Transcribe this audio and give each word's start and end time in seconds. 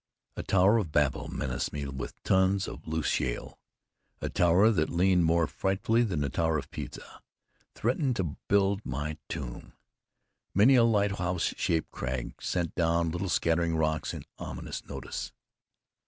A 0.35 0.41
tower 0.41 0.79
of 0.79 0.91
Babel 0.91 1.27
menaced 1.27 1.71
me 1.71 1.85
with 1.85 2.15
tons 2.23 2.67
of 2.67 2.87
loose 2.87 3.05
shale. 3.05 3.59
A 4.19 4.29
tower 4.29 4.71
that 4.71 4.89
leaned 4.89 5.25
more 5.25 5.45
frightfully 5.45 6.01
than 6.01 6.21
the 6.21 6.29
Tower 6.29 6.57
of 6.57 6.71
Pisa 6.71 7.21
threatened 7.75 8.15
to 8.15 8.35
build 8.47 8.83
my 8.83 9.19
tomb. 9.29 9.73
Many 10.55 10.73
a 10.73 10.83
lighthouse 10.83 11.53
shaped 11.55 11.91
crag 11.91 12.33
sent 12.41 12.73
down 12.73 13.11
little 13.11 13.29
scattering 13.29 13.75
rocks 13.75 14.11
in 14.11 14.23
ominous 14.39 14.83
notice. 14.87 15.31